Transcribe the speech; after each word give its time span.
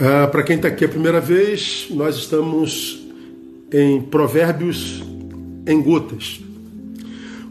Ah, 0.00 0.28
Para 0.28 0.44
quem 0.44 0.54
está 0.54 0.68
aqui 0.68 0.84
a 0.84 0.88
primeira 0.88 1.20
vez, 1.20 1.88
nós 1.90 2.14
estamos 2.14 3.04
em 3.72 4.00
Provérbios 4.00 5.02
em 5.66 5.82
Gotas. 5.82 6.40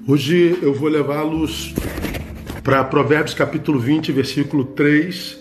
Hoje 0.08 0.57
eu 0.62 0.73
vou 0.73 0.88
levá-los 0.88 1.73
para 2.64 2.86
Provérbios 2.86 3.34
capítulo 3.34 3.78
20, 3.78 4.14
versículo 4.14 4.64
3, 4.64 5.38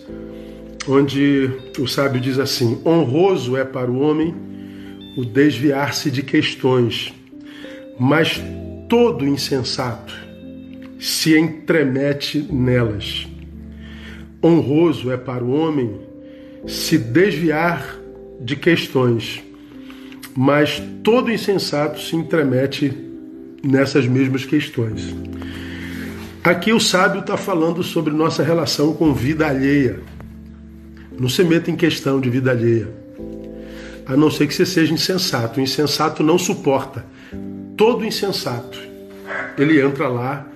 onde 0.85 1.49
o 1.79 1.87
sábio 1.87 2.19
diz 2.19 2.37
assim: 2.37 2.81
Honroso 2.85 3.55
é 3.55 3.63
para 3.63 3.89
o 3.89 4.01
homem 4.01 4.35
o 5.15 5.23
desviar-se 5.23 6.11
de 6.11 6.21
questões, 6.21 7.13
mas 7.97 8.43
todo 8.89 9.25
insensato 9.25 10.13
se 10.99 11.39
entremete 11.39 12.45
nelas. 12.51 13.25
Honroso 14.43 15.09
é 15.09 15.15
para 15.15 15.41
o 15.41 15.51
homem 15.51 16.05
se 16.65 16.97
desviar 16.97 17.97
de 18.39 18.55
questões, 18.55 19.43
mas 20.35 20.81
todo 21.03 21.31
insensato 21.31 21.99
se 21.99 22.15
entremete 22.15 22.93
nessas 23.63 24.07
mesmas 24.07 24.45
questões. 24.45 25.15
Aqui 26.43 26.71
o 26.71 26.79
sábio 26.79 27.19
está 27.19 27.35
falando 27.35 27.83
sobre 27.83 28.13
nossa 28.13 28.41
relação 28.41 28.93
com 28.93 29.13
vida 29.13 29.45
alheia. 29.45 29.99
Não 31.19 31.27
se 31.27 31.43
meta 31.43 31.69
em 31.69 31.75
questão 31.75 32.21
de 32.21 32.29
vida 32.29 32.51
alheia. 32.51 32.87
A 34.05 34.15
não 34.15 34.31
ser 34.31 34.47
que 34.47 34.53
você 34.53 34.65
seja 34.65 34.93
insensato. 34.93 35.59
O 35.59 35.63
insensato 35.63 36.23
não 36.23 36.37
suporta. 36.37 37.05
Todo 37.75 38.05
insensato, 38.05 38.79
ele 39.57 39.81
entra 39.81 40.07
lá 40.07 40.47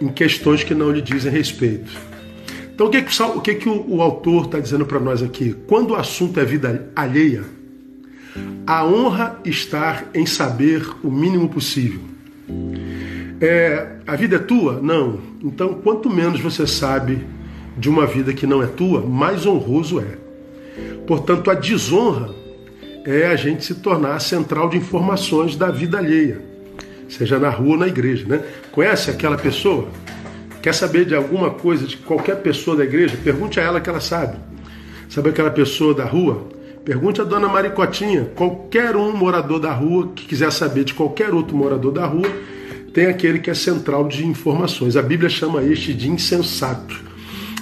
em 0.00 0.08
questões 0.08 0.62
que 0.62 0.74
não 0.74 0.92
lhe 0.92 1.02
dizem 1.02 1.32
respeito. 1.32 1.90
Então, 2.82 2.88
o 2.88 2.90
que, 2.90 3.02
que, 3.02 3.22
o, 3.22 3.40
que, 3.40 3.54
que 3.54 3.68
o, 3.68 3.96
o 3.96 4.02
autor 4.02 4.46
está 4.46 4.58
dizendo 4.58 4.84
para 4.84 4.98
nós 4.98 5.22
aqui? 5.22 5.54
Quando 5.68 5.92
o 5.92 5.94
assunto 5.94 6.40
é 6.40 6.44
vida 6.44 6.90
alheia, 6.96 7.44
a 8.66 8.84
honra 8.84 9.38
está 9.44 10.04
em 10.12 10.26
saber 10.26 10.84
o 11.00 11.08
mínimo 11.08 11.48
possível. 11.48 12.00
É, 13.40 13.98
a 14.04 14.16
vida 14.16 14.34
é 14.34 14.38
tua? 14.40 14.80
Não. 14.82 15.20
Então, 15.44 15.74
quanto 15.74 16.10
menos 16.10 16.40
você 16.40 16.66
sabe 16.66 17.24
de 17.78 17.88
uma 17.88 18.04
vida 18.04 18.32
que 18.32 18.48
não 18.48 18.60
é 18.60 18.66
tua, 18.66 19.00
mais 19.00 19.46
honroso 19.46 20.00
é. 20.00 20.18
Portanto, 21.06 21.52
a 21.52 21.54
desonra 21.54 22.30
é 23.04 23.26
a 23.26 23.36
gente 23.36 23.64
se 23.64 23.76
tornar 23.76 24.16
a 24.16 24.20
central 24.20 24.68
de 24.68 24.76
informações 24.76 25.54
da 25.54 25.70
vida 25.70 25.98
alheia, 25.98 26.40
seja 27.08 27.38
na 27.38 27.48
rua 27.48 27.72
ou 27.72 27.78
na 27.78 27.86
igreja. 27.86 28.26
Né? 28.26 28.42
Conhece 28.72 29.08
aquela 29.08 29.38
pessoa? 29.38 29.88
Quer 30.62 30.72
saber 30.72 31.04
de 31.04 31.14
alguma 31.14 31.50
coisa 31.50 31.84
de 31.84 31.96
qualquer 31.96 32.36
pessoa 32.36 32.76
da 32.76 32.84
igreja? 32.84 33.18
Pergunte 33.22 33.58
a 33.58 33.64
ela 33.64 33.80
que 33.80 33.90
ela 33.90 34.00
sabe. 34.00 34.38
Sabe 35.08 35.30
aquela 35.30 35.50
pessoa 35.50 35.92
da 35.92 36.04
rua? 36.04 36.46
Pergunte 36.84 37.20
a 37.20 37.24
dona 37.24 37.48
Maricotinha. 37.48 38.30
Qualquer 38.36 38.94
um 38.94 39.14
morador 39.14 39.58
da 39.58 39.72
rua 39.72 40.12
que 40.14 40.24
quiser 40.24 40.52
saber 40.52 40.84
de 40.84 40.94
qualquer 40.94 41.34
outro 41.34 41.56
morador 41.56 41.90
da 41.90 42.06
rua, 42.06 42.30
tem 42.94 43.06
aquele 43.06 43.40
que 43.40 43.50
é 43.50 43.54
central 43.54 44.06
de 44.06 44.24
informações. 44.24 44.96
A 44.96 45.02
Bíblia 45.02 45.28
chama 45.28 45.64
este 45.64 45.92
de 45.92 46.08
insensato. 46.08 46.94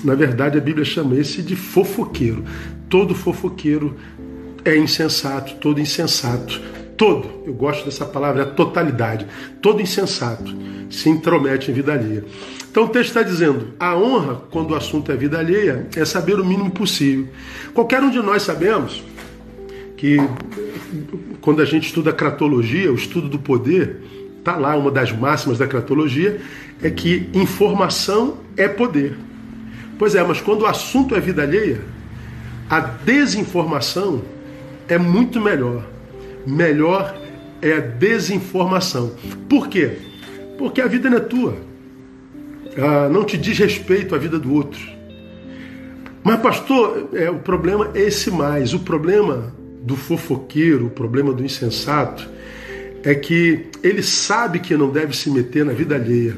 Na 0.04 0.14
verdade, 0.14 0.58
a 0.58 0.60
Bíblia 0.60 0.84
chama 0.84 1.16
esse 1.16 1.40
de 1.40 1.56
fofoqueiro. 1.56 2.44
Todo 2.90 3.14
fofoqueiro 3.14 3.96
é 4.62 4.76
insensato, 4.76 5.54
todo 5.54 5.80
insensato 5.80 6.60
todo, 7.00 7.30
eu 7.46 7.54
gosto 7.54 7.86
dessa 7.86 8.04
palavra, 8.04 8.42
é 8.42 8.44
a 8.44 8.48
totalidade. 8.50 9.26
Todo 9.62 9.80
insensato 9.80 10.54
se 10.90 11.08
intromete 11.08 11.70
em 11.70 11.74
vida 11.74 11.94
alheia. 11.94 12.22
Então 12.70 12.84
o 12.84 12.88
texto 12.88 13.08
está 13.08 13.22
dizendo: 13.22 13.68
a 13.80 13.96
honra, 13.96 14.42
quando 14.50 14.72
o 14.72 14.74
assunto 14.74 15.10
é 15.10 15.16
vida 15.16 15.38
alheia, 15.38 15.88
é 15.96 16.04
saber 16.04 16.38
o 16.38 16.44
mínimo 16.44 16.70
possível. 16.70 17.26
Qualquer 17.72 18.02
um 18.02 18.10
de 18.10 18.18
nós 18.18 18.42
sabemos 18.42 19.02
que 19.96 20.18
quando 21.40 21.62
a 21.62 21.64
gente 21.64 21.86
estuda 21.86 22.12
cratologia, 22.12 22.92
o 22.92 22.96
estudo 22.96 23.30
do 23.30 23.38
poder, 23.38 24.02
está 24.38 24.56
lá 24.56 24.76
uma 24.76 24.90
das 24.90 25.10
máximas 25.10 25.56
da 25.56 25.66
cratologia, 25.66 26.38
é 26.82 26.90
que 26.90 27.30
informação 27.32 28.40
é 28.58 28.68
poder. 28.68 29.16
Pois 29.98 30.14
é, 30.14 30.22
mas 30.22 30.42
quando 30.42 30.62
o 30.62 30.66
assunto 30.66 31.14
é 31.14 31.20
vida 31.20 31.40
alheia, 31.44 31.80
a 32.68 32.80
desinformação 32.80 34.20
é 34.86 34.98
muito 34.98 35.40
melhor 35.40 35.89
melhor 36.46 37.16
é 37.62 37.74
a 37.74 37.80
desinformação. 37.80 39.12
Por 39.48 39.68
quê? 39.68 39.98
Porque 40.58 40.80
a 40.80 40.86
vida 40.86 41.08
não 41.10 41.18
é 41.18 41.20
tua. 41.20 41.56
Ah, 42.76 43.08
não 43.08 43.24
te 43.24 43.36
diz 43.36 43.58
respeito 43.58 44.14
à 44.14 44.18
vida 44.18 44.38
do 44.38 44.52
outro. 44.52 44.80
Mas, 46.22 46.40
pastor, 46.40 47.08
é, 47.14 47.30
o 47.30 47.38
problema 47.38 47.90
é 47.94 48.02
esse 48.02 48.30
mais. 48.30 48.74
O 48.74 48.80
problema 48.80 49.54
do 49.82 49.96
fofoqueiro, 49.96 50.86
o 50.86 50.90
problema 50.90 51.32
do 51.32 51.44
insensato, 51.44 52.28
é 53.02 53.14
que 53.14 53.66
ele 53.82 54.02
sabe 54.02 54.58
que 54.58 54.76
não 54.76 54.90
deve 54.90 55.16
se 55.16 55.30
meter 55.30 55.64
na 55.64 55.72
vida 55.72 55.94
alheia. 55.94 56.36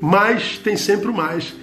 Mas 0.00 0.58
tem 0.58 0.76
sempre 0.76 1.08
o 1.08 1.14
mais. 1.14 1.54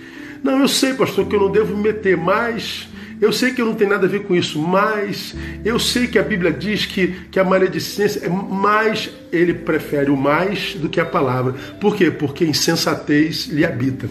Não, 0.43 0.59
eu 0.59 0.67
sei, 0.67 0.93
pastor, 0.93 1.25
que 1.25 1.35
eu 1.35 1.39
não 1.39 1.51
devo 1.51 1.75
me 1.75 1.83
meter, 1.83 2.15
mas 2.17 2.87
eu 3.19 3.31
sei 3.31 3.51
que 3.51 3.61
eu 3.61 3.65
não 3.65 3.73
tenho 3.73 3.89
nada 3.89 4.05
a 4.05 4.09
ver 4.09 4.23
com 4.23 4.35
isso, 4.35 4.59
mas 4.59 5.35
eu 5.65 5.79
sei 5.79 6.07
que 6.07 6.19
a 6.19 6.23
Bíblia 6.23 6.51
diz 6.51 6.85
que, 6.85 7.07
que 7.31 7.39
a 7.39 7.43
maledicência 7.43 8.25
é 8.25 8.29
mais, 8.29 9.09
ele 9.31 9.53
prefere 9.53 10.11
o 10.11 10.17
mais 10.17 10.75
do 10.75 10.87
que 10.87 10.99
a 10.99 11.05
palavra. 11.05 11.53
Por 11.81 11.95
quê? 11.95 12.11
Porque 12.11 12.45
insensatez 12.45 13.47
lhe 13.47 13.65
habita. 13.65 14.07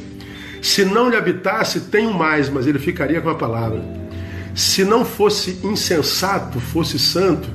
Se 0.60 0.84
não 0.84 1.08
lhe 1.08 1.16
habitasse, 1.16 1.82
tem 1.82 2.06
o 2.06 2.14
mais, 2.14 2.48
mas 2.48 2.66
ele 2.66 2.80
ficaria 2.80 3.20
com 3.20 3.30
a 3.30 3.34
palavra. 3.36 3.80
Se 4.54 4.84
não 4.84 5.04
fosse 5.04 5.60
insensato, 5.62 6.58
fosse 6.58 6.98
santo, 6.98 7.48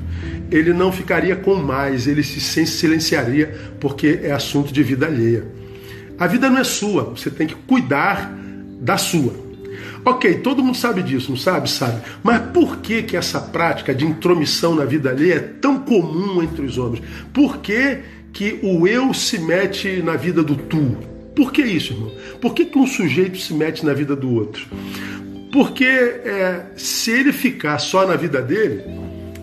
ele 0.49 0.71
não 0.71 0.91
ficaria 0.91 1.35
com 1.35 1.55
mais, 1.55 2.07
ele 2.07 2.23
se 2.23 2.65
silenciaria, 2.65 3.53
porque 3.79 4.19
é 4.23 4.31
assunto 4.31 4.71
de 4.71 4.83
vida 4.83 5.05
alheia. 5.05 5.43
A 6.17 6.27
vida 6.27 6.49
não 6.49 6.59
é 6.59 6.63
sua, 6.63 7.03
você 7.03 7.29
tem 7.29 7.47
que 7.47 7.55
cuidar 7.55 8.31
da 8.79 8.97
sua. 8.97 9.50
Ok, 10.05 10.35
todo 10.35 10.63
mundo 10.63 10.77
sabe 10.77 11.03
disso, 11.03 11.31
não 11.31 11.37
sabe? 11.37 11.69
Sabe. 11.69 12.01
Mas 12.23 12.41
por 12.51 12.77
que, 12.77 13.03
que 13.03 13.17
essa 13.17 13.39
prática 13.39 13.93
de 13.93 14.05
intromissão 14.05 14.75
na 14.75 14.85
vida 14.85 15.09
alheia 15.09 15.35
é 15.35 15.39
tão 15.39 15.79
comum 15.79 16.41
entre 16.41 16.65
os 16.65 16.77
homens? 16.77 17.03
Por 17.33 17.57
que, 17.57 17.99
que 18.33 18.59
o 18.61 18.87
eu 18.87 19.13
se 19.13 19.39
mete 19.39 20.01
na 20.01 20.15
vida 20.15 20.43
do 20.43 20.55
tu? 20.55 20.97
Por 21.35 21.51
que 21.51 21.61
isso, 21.61 21.93
irmão? 21.93 22.11
Por 22.39 22.53
que, 22.53 22.65
que 22.65 22.77
um 22.77 22.87
sujeito 22.87 23.37
se 23.37 23.53
mete 23.53 23.85
na 23.85 23.93
vida 23.93 24.15
do 24.15 24.33
outro? 24.33 24.65
Porque 25.51 25.85
é, 25.85 26.65
se 26.75 27.11
ele 27.11 27.31
ficar 27.31 27.77
só 27.79 28.07
na 28.07 28.15
vida 28.15 28.41
dele, 28.41 28.83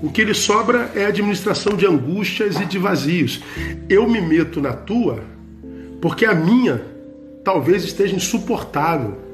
o 0.03 0.11
que 0.11 0.21
ele 0.21 0.35
sobra 0.35 0.91
é 0.95 1.07
administração 1.07 1.77
de 1.77 1.87
angústias 1.87 2.61
e 2.61 2.65
de 2.65 2.79
vazios. 2.79 3.41
Eu 3.89 4.09
me 4.09 4.21
meto 4.21 4.61
na 4.61 4.73
tua 4.73 5.23
porque 6.01 6.25
a 6.25 6.35
minha 6.35 6.81
talvez 7.45 7.85
esteja 7.85 8.15
insuportável. 8.15 9.28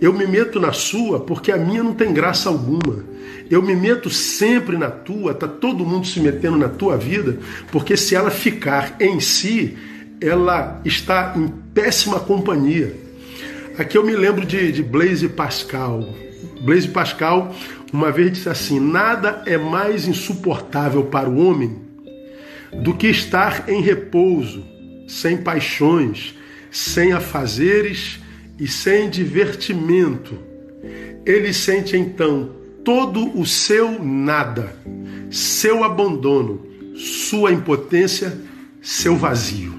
Eu 0.00 0.12
me 0.12 0.26
meto 0.26 0.60
na 0.60 0.72
sua 0.72 1.20
porque 1.20 1.50
a 1.50 1.56
minha 1.56 1.82
não 1.82 1.94
tem 1.94 2.12
graça 2.12 2.48
alguma. 2.48 3.04
Eu 3.50 3.62
me 3.62 3.74
meto 3.74 4.10
sempre 4.10 4.76
na 4.76 4.90
tua, 4.90 5.34
tá 5.34 5.48
todo 5.48 5.84
mundo 5.84 6.06
se 6.06 6.20
metendo 6.20 6.58
na 6.58 6.68
tua 6.68 6.96
vida, 6.96 7.38
porque 7.72 7.96
se 7.96 8.14
ela 8.14 8.30
ficar 8.30 8.96
em 9.00 9.20
si, 9.20 9.76
ela 10.20 10.80
está 10.84 11.34
em 11.36 11.48
péssima 11.72 12.20
companhia. 12.20 12.94
Aqui 13.78 13.96
eu 13.96 14.04
me 14.04 14.14
lembro 14.14 14.44
de, 14.44 14.70
de 14.70 14.82
Blaise 14.82 15.28
Pascal. 15.28 16.06
Blaise 16.60 16.88
Pascal 16.88 17.54
uma 17.92 18.12
vez 18.12 18.32
disse 18.32 18.48
assim: 18.48 18.78
Nada 18.78 19.42
é 19.46 19.56
mais 19.56 20.06
insuportável 20.06 21.04
para 21.04 21.28
o 21.28 21.38
homem 21.38 21.78
do 22.82 22.94
que 22.94 23.06
estar 23.06 23.68
em 23.68 23.80
repouso, 23.80 24.62
sem 25.06 25.38
paixões, 25.38 26.34
sem 26.70 27.12
afazeres 27.12 28.20
e 28.58 28.66
sem 28.66 29.08
divertimento. 29.08 30.38
Ele 31.24 31.52
sente 31.52 31.96
então 31.96 32.50
todo 32.84 33.38
o 33.38 33.46
seu 33.46 34.02
nada, 34.02 34.74
seu 35.30 35.84
abandono, 35.84 36.66
sua 36.94 37.52
impotência, 37.52 38.36
seu 38.80 39.16
vazio. 39.16 39.74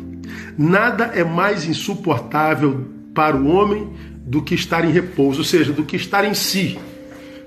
Nada 0.57 1.05
é 1.15 1.23
mais 1.23 1.65
insuportável 1.65 2.85
para 3.13 3.35
o 3.35 3.47
homem 3.47 3.89
do 4.25 4.41
que 4.41 4.53
estar 4.53 4.85
em 4.85 4.91
repouso, 4.91 5.39
ou 5.39 5.45
seja, 5.45 5.73
do 5.73 5.83
que 5.83 5.95
estar 5.95 6.23
em 6.23 6.33
si. 6.33 6.77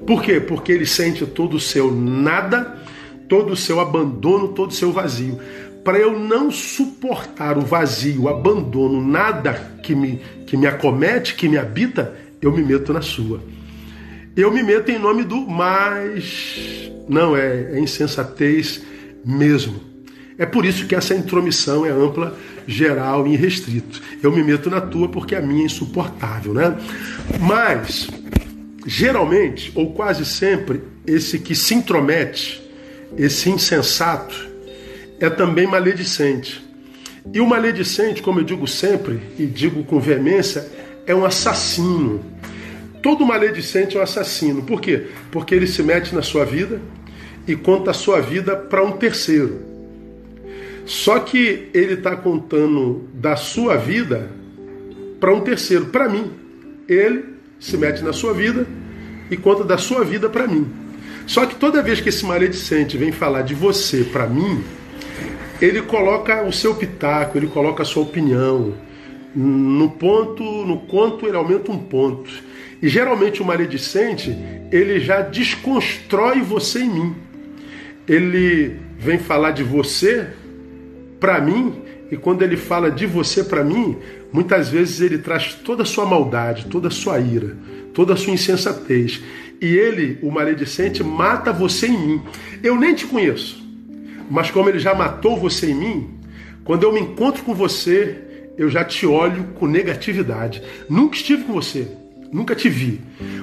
Por 0.06 0.22
quê? 0.22 0.40
Porque 0.40 0.72
ele 0.72 0.86
sente 0.86 1.24
todo 1.24 1.54
o 1.54 1.60
seu 1.60 1.94
nada, 1.94 2.82
todo 3.28 3.52
o 3.52 3.56
seu 3.56 3.78
abandono, 3.78 4.48
todo 4.48 4.70
o 4.70 4.74
seu 4.74 4.90
vazio 4.90 5.38
para 5.84 5.98
eu 5.98 6.18
não 6.18 6.50
suportar 6.50 7.58
o 7.58 7.62
vazio, 7.62 8.22
o 8.22 8.28
abandono, 8.28 9.04
nada 9.04 9.52
que 9.82 9.94
me, 9.94 10.20
que 10.46 10.56
me 10.56 10.66
acomete, 10.66 11.34
que 11.34 11.48
me 11.48 11.58
habita, 11.58 12.16
eu 12.40 12.52
me 12.52 12.62
meto 12.62 12.92
na 12.92 13.02
sua. 13.02 13.40
Eu 14.36 14.50
me 14.50 14.62
meto 14.62 14.90
em 14.90 14.98
nome 14.98 15.24
do 15.24 15.40
mais. 15.40 16.90
Não, 17.08 17.36
é, 17.36 17.72
é 17.74 17.80
insensatez 17.80 18.82
mesmo. 19.24 19.80
É 20.38 20.46
por 20.46 20.64
isso 20.64 20.86
que 20.86 20.94
essa 20.94 21.14
intromissão 21.14 21.84
é 21.84 21.90
ampla, 21.90 22.36
geral 22.66 23.26
e 23.26 23.34
irrestrito. 23.34 24.00
Eu 24.22 24.32
me 24.32 24.42
meto 24.42 24.70
na 24.70 24.80
tua 24.80 25.08
porque 25.08 25.34
a 25.34 25.42
minha 25.42 25.62
é 25.62 25.66
insuportável, 25.66 26.54
né? 26.54 26.76
Mas, 27.40 28.08
geralmente, 28.86 29.70
ou 29.74 29.92
quase 29.92 30.24
sempre, 30.24 30.80
esse 31.06 31.38
que 31.38 31.54
se 31.54 31.74
intromete, 31.74 32.62
esse 33.16 33.50
insensato, 33.50 34.51
é 35.22 35.30
também 35.30 35.68
maledicente. 35.68 36.60
E 37.32 37.40
o 37.40 37.46
maledicente, 37.46 38.20
como 38.20 38.40
eu 38.40 38.44
digo 38.44 38.66
sempre 38.66 39.20
e 39.38 39.46
digo 39.46 39.84
com 39.84 40.00
veemência, 40.00 40.68
é 41.06 41.14
um 41.14 41.24
assassino. 41.24 42.20
Todo 43.00 43.24
maledicente 43.24 43.96
é 43.96 44.00
um 44.00 44.02
assassino. 44.02 44.62
Por 44.64 44.80
quê? 44.80 45.06
Porque 45.30 45.54
ele 45.54 45.68
se 45.68 45.80
mete 45.80 46.12
na 46.12 46.22
sua 46.22 46.44
vida 46.44 46.80
e 47.46 47.54
conta 47.54 47.92
a 47.92 47.94
sua 47.94 48.20
vida 48.20 48.56
para 48.56 48.84
um 48.84 48.90
terceiro. 48.92 49.60
Só 50.84 51.20
que 51.20 51.70
ele 51.72 51.94
está 51.94 52.16
contando 52.16 53.08
da 53.14 53.36
sua 53.36 53.76
vida 53.76 54.28
para 55.20 55.32
um 55.32 55.40
terceiro, 55.40 55.86
para 55.86 56.08
mim. 56.08 56.32
Ele 56.88 57.26
se 57.60 57.76
mete 57.76 58.02
na 58.02 58.12
sua 58.12 58.34
vida 58.34 58.66
e 59.30 59.36
conta 59.36 59.62
da 59.62 59.78
sua 59.78 60.04
vida 60.04 60.28
para 60.28 60.48
mim. 60.48 60.66
Só 61.28 61.46
que 61.46 61.54
toda 61.54 61.80
vez 61.80 62.00
que 62.00 62.08
esse 62.08 62.26
maledicente 62.26 62.98
vem 62.98 63.12
falar 63.12 63.42
de 63.42 63.54
você 63.54 64.02
para 64.02 64.26
mim, 64.26 64.64
ele 65.62 65.80
coloca 65.82 66.42
o 66.42 66.52
seu 66.52 66.74
pitaco, 66.74 67.38
ele 67.38 67.46
coloca 67.46 67.84
a 67.84 67.86
sua 67.86 68.02
opinião. 68.02 68.74
No 69.32 69.90
ponto, 69.90 70.42
no 70.42 70.78
conto, 70.80 71.24
ele 71.24 71.36
aumenta 71.36 71.70
um 71.70 71.78
ponto. 71.78 72.28
E 72.82 72.88
geralmente 72.88 73.40
o 73.40 73.44
maledicente, 73.44 74.36
ele 74.72 74.98
já 74.98 75.20
desconstrói 75.20 76.40
você 76.40 76.80
em 76.80 76.90
mim. 76.90 77.14
Ele 78.08 78.76
vem 78.98 79.18
falar 79.18 79.52
de 79.52 79.62
você 79.62 80.26
para 81.20 81.40
mim, 81.40 81.74
e 82.10 82.16
quando 82.16 82.42
ele 82.42 82.56
fala 82.56 82.90
de 82.90 83.06
você 83.06 83.44
para 83.44 83.62
mim, 83.62 83.96
muitas 84.32 84.68
vezes 84.68 85.00
ele 85.00 85.18
traz 85.18 85.54
toda 85.54 85.84
a 85.84 85.86
sua 85.86 86.04
maldade, 86.04 86.66
toda 86.66 86.88
a 86.88 86.90
sua 86.90 87.20
ira, 87.20 87.56
toda 87.94 88.14
a 88.14 88.16
sua 88.16 88.32
insensatez. 88.32 89.22
E 89.60 89.66
ele, 89.66 90.18
o 90.22 90.30
maledicente, 90.32 91.04
mata 91.04 91.52
você 91.52 91.86
em 91.86 91.96
mim. 91.96 92.22
Eu 92.64 92.76
nem 92.76 92.96
te 92.96 93.06
conheço, 93.06 93.61
mas 94.32 94.50
como 94.50 94.70
ele 94.70 94.78
já 94.78 94.94
matou 94.94 95.36
você 95.36 95.72
em 95.72 95.74
mim, 95.74 96.10
quando 96.64 96.84
eu 96.84 96.92
me 96.92 97.00
encontro 97.00 97.44
com 97.44 97.54
você, 97.54 98.16
eu 98.56 98.70
já 98.70 98.82
te 98.82 99.04
olho 99.04 99.44
com 99.58 99.66
negatividade. 99.66 100.62
Nunca 100.88 101.16
estive 101.16 101.44
com 101.44 101.52
você, 101.52 101.86
nunca 102.32 102.54
te 102.54 102.66
vi. 102.70 102.98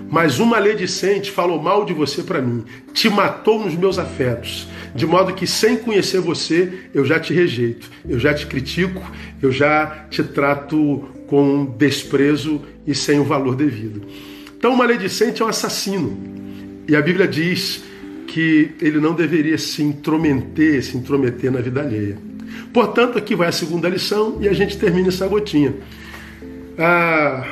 Mas 0.10 0.40
um 0.40 0.46
maledicente 0.46 1.30
falou 1.30 1.62
mal 1.62 1.86
de 1.86 1.94
você 1.94 2.24
para 2.24 2.42
mim, 2.42 2.66
te 2.92 3.08
matou 3.08 3.64
nos 3.64 3.76
meus 3.76 4.00
afetos, 4.00 4.68
de 4.96 5.06
modo 5.06 5.36
que 5.36 5.46
sem 5.46 5.78
conhecer 5.78 6.22
você, 6.22 6.90
eu 6.92 7.06
já 7.06 7.20
te 7.20 7.36
rejeito, 7.36 7.88
eu 8.08 8.20
já 8.20 8.34
te 8.34 8.48
critico, 8.48 9.00
eu 9.44 9.52
já 9.52 10.08
te 10.10 10.24
trato 10.24 11.08
com 11.28 11.66
desprezo 11.66 12.64
e 12.88 12.96
sem 12.96 13.20
o 13.20 13.24
valor 13.24 13.56
devido. 13.56 14.02
Então, 14.58 14.74
o 14.74 14.78
maledicente 14.78 15.40
é 15.40 15.46
um 15.46 15.50
assassino. 15.50 16.18
E 16.88 16.96
a 16.96 17.02
Bíblia 17.04 17.28
diz 17.28 17.84
que 18.30 18.76
ele 18.80 19.00
não 19.00 19.16
deveria 19.16 19.58
se 19.58 19.82
intrometer, 19.82 20.84
se 20.84 20.96
intrometer 20.96 21.52
na 21.52 21.60
vida 21.62 21.82
alheia. 21.82 22.16
Portanto, 22.72 23.18
aqui 23.18 23.36
vai 23.36 23.48
a 23.48 23.52
segunda 23.52 23.90
lição 23.90 24.38
e 24.40 24.48
a 24.48 24.54
gente 24.54 24.78
termina 24.78 25.08
essa 25.08 25.28
gotinha. 25.28 25.74
Ah, 26.78 27.44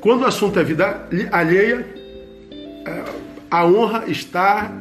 quando 0.00 0.22
o 0.22 0.26
assunto 0.26 0.58
é 0.58 0.64
vida 0.64 1.08
alheia, 1.30 1.86
a 3.48 3.64
honra 3.64 4.04
está 4.08 4.72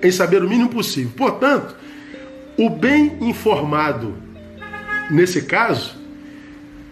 em 0.00 0.10
saber 0.12 0.42
o 0.42 0.48
mínimo 0.48 0.68
possível. 0.68 1.10
Portanto, 1.16 1.74
o 2.56 2.70
bem 2.70 3.16
informado, 3.20 4.14
nesse 5.10 5.42
caso, 5.42 5.96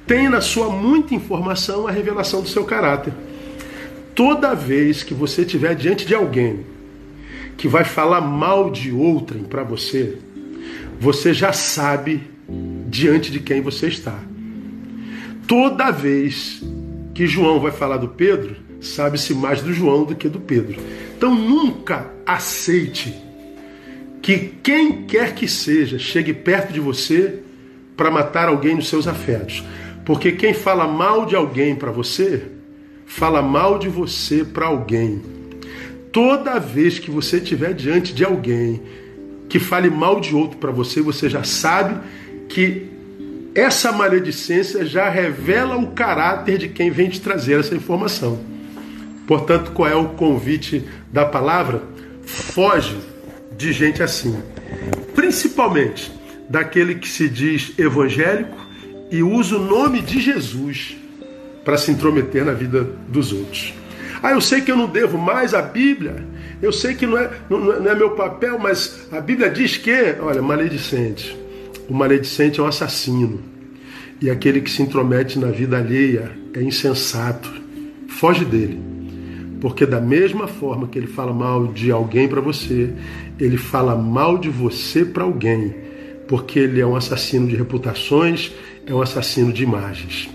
tem 0.04 0.28
na 0.28 0.40
sua 0.40 0.68
muita 0.68 1.14
informação 1.14 1.86
a 1.86 1.92
revelação 1.92 2.42
do 2.42 2.48
seu 2.48 2.64
caráter. 2.64 3.12
Toda 4.16 4.52
vez 4.52 5.04
que 5.04 5.14
você 5.14 5.42
estiver 5.42 5.76
diante 5.76 6.04
de 6.04 6.14
alguém 6.14 6.75
que 7.56 7.68
vai 7.68 7.84
falar 7.84 8.20
mal 8.20 8.70
de 8.70 8.92
outrem 8.92 9.44
para 9.44 9.62
você, 9.62 10.18
você 11.00 11.32
já 11.32 11.52
sabe 11.52 12.22
diante 12.88 13.30
de 13.30 13.40
quem 13.40 13.60
você 13.60 13.88
está. 13.88 14.18
Toda 15.46 15.90
vez 15.90 16.62
que 17.14 17.26
João 17.26 17.60
vai 17.60 17.72
falar 17.72 17.96
do 17.96 18.08
Pedro, 18.08 18.56
sabe-se 18.80 19.34
mais 19.34 19.62
do 19.62 19.72
João 19.72 20.04
do 20.04 20.14
que 20.14 20.28
do 20.28 20.40
Pedro. 20.40 20.80
Então 21.16 21.34
nunca 21.34 22.10
aceite 22.26 23.14
que 24.20 24.38
quem 24.62 25.04
quer 25.04 25.34
que 25.34 25.46
seja 25.48 25.98
chegue 25.98 26.34
perto 26.34 26.72
de 26.72 26.80
você 26.80 27.40
para 27.96 28.10
matar 28.10 28.48
alguém 28.48 28.74
nos 28.74 28.88
seus 28.88 29.06
afetos. 29.06 29.64
Porque 30.04 30.32
quem 30.32 30.52
fala 30.52 30.86
mal 30.86 31.26
de 31.26 31.34
alguém 31.34 31.74
para 31.74 31.90
você, 31.90 32.42
fala 33.06 33.40
mal 33.40 33.78
de 33.78 33.88
você 33.88 34.44
para 34.44 34.66
alguém. 34.66 35.35
Toda 36.16 36.58
vez 36.58 36.98
que 36.98 37.10
você 37.10 37.36
estiver 37.36 37.74
diante 37.74 38.14
de 38.14 38.24
alguém 38.24 38.80
que 39.50 39.58
fale 39.58 39.90
mal 39.90 40.18
de 40.18 40.34
outro 40.34 40.56
para 40.56 40.72
você, 40.72 41.02
você 41.02 41.28
já 41.28 41.44
sabe 41.44 42.00
que 42.48 42.86
essa 43.54 43.92
maledicência 43.92 44.86
já 44.86 45.10
revela 45.10 45.76
o 45.76 45.88
caráter 45.88 46.56
de 46.56 46.70
quem 46.70 46.90
vem 46.90 47.10
te 47.10 47.20
trazer 47.20 47.60
essa 47.60 47.74
informação. 47.74 48.40
Portanto, 49.26 49.72
qual 49.72 49.90
é 49.90 49.94
o 49.94 50.08
convite 50.08 50.86
da 51.12 51.26
palavra? 51.26 51.82
Foge 52.24 52.96
de 53.54 53.70
gente 53.74 54.02
assim, 54.02 54.40
principalmente 55.14 56.10
daquele 56.48 56.94
que 56.94 57.10
se 57.10 57.28
diz 57.28 57.74
evangélico 57.78 58.56
e 59.10 59.22
usa 59.22 59.58
o 59.58 59.62
nome 59.62 60.00
de 60.00 60.18
Jesus 60.18 60.96
para 61.62 61.76
se 61.76 61.90
intrometer 61.90 62.42
na 62.42 62.54
vida 62.54 62.84
dos 63.06 63.34
outros. 63.34 63.74
Ah, 64.22 64.32
eu 64.32 64.40
sei 64.40 64.60
que 64.60 64.70
eu 64.70 64.76
não 64.76 64.86
devo 64.86 65.18
mais 65.18 65.54
a 65.54 65.62
Bíblia, 65.62 66.24
eu 66.62 66.72
sei 66.72 66.94
que 66.94 67.06
não 67.06 67.18
é, 67.18 67.30
não, 67.50 67.72
é, 67.72 67.80
não 67.80 67.90
é 67.90 67.94
meu 67.94 68.10
papel, 68.10 68.58
mas 68.58 69.08
a 69.12 69.20
Bíblia 69.20 69.50
diz 69.50 69.76
que, 69.76 70.16
olha, 70.20 70.40
maledicente. 70.40 71.36
O 71.88 71.94
maledicente 71.94 72.58
é 72.58 72.62
um 72.62 72.66
assassino. 72.66 73.40
E 74.20 74.30
aquele 74.30 74.60
que 74.60 74.70
se 74.70 74.82
intromete 74.82 75.38
na 75.38 75.48
vida 75.48 75.76
alheia 75.76 76.32
é 76.54 76.62
insensato. 76.62 77.50
Foge 78.08 78.44
dele. 78.44 78.80
Porque 79.60 79.84
da 79.84 80.00
mesma 80.00 80.48
forma 80.48 80.88
que 80.88 80.98
ele 80.98 81.06
fala 81.06 81.32
mal 81.32 81.68
de 81.68 81.90
alguém 81.90 82.26
para 82.26 82.40
você, 82.40 82.90
ele 83.38 83.56
fala 83.56 83.94
mal 83.94 84.38
de 84.38 84.48
você 84.48 85.04
para 85.04 85.24
alguém. 85.24 85.74
Porque 86.26 86.58
ele 86.58 86.80
é 86.80 86.86
um 86.86 86.96
assassino 86.96 87.46
de 87.46 87.56
reputações, 87.56 88.52
é 88.86 88.94
um 88.94 89.02
assassino 89.02 89.52
de 89.52 89.62
imagens. 89.62 90.28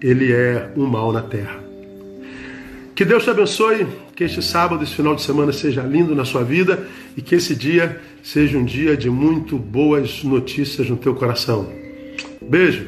Ele 0.00 0.32
é 0.32 0.70
um 0.76 0.86
mal 0.86 1.12
na 1.12 1.22
terra. 1.22 1.65
Que 2.96 3.04
Deus 3.04 3.24
te 3.24 3.30
abençoe, 3.30 3.86
que 4.14 4.24
este 4.24 4.40
sábado, 4.40 4.82
esse 4.82 4.94
final 4.94 5.14
de 5.14 5.20
semana 5.20 5.52
seja 5.52 5.82
lindo 5.82 6.14
na 6.14 6.24
sua 6.24 6.42
vida 6.42 6.88
e 7.14 7.20
que 7.20 7.34
esse 7.34 7.54
dia 7.54 8.00
seja 8.22 8.56
um 8.56 8.64
dia 8.64 8.96
de 8.96 9.10
muito 9.10 9.58
boas 9.58 10.24
notícias 10.24 10.88
no 10.88 10.96
teu 10.96 11.14
coração. 11.14 11.70
Beijo. 12.40 12.86